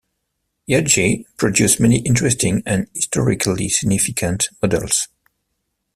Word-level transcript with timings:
Ihagee 0.67 1.25
produced 1.37 1.79
many 1.79 1.99
interesting 1.99 2.63
and 2.65 2.87
historically 2.95 3.69
significant 3.69 4.49
models. 4.59 5.09